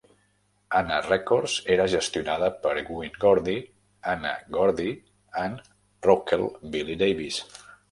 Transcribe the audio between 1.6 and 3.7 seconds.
era gestionada per Gwen Gordy,